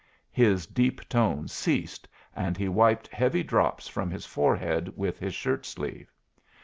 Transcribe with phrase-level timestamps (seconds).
[0.31, 5.63] His deep tones ceased, and he wiped heavy drops from his forehead with his shirt
[5.63, 6.11] sleeve.